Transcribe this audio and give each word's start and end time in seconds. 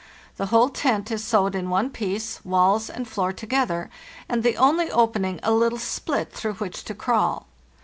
The 0.37 0.47
whole 0.47 0.69
tent 0.69 1.11
is 1.11 1.23
sewed 1.23 1.53
in 1.53 1.69
one 1.69 1.91
piece, 1.91 2.43
walls 2.43 2.89
and 2.89 3.07
floor 3.07 3.31
together, 3.31 3.87
and 4.27 4.41
the 4.41 4.57
only 4.57 4.89
opening 4.89 5.39
a 5.43 5.51
little 5.51 5.77
split 5.77 6.33
through 6.33 6.55
which 6.55 6.83
to 6.85 6.95
crawl. 6.95 7.45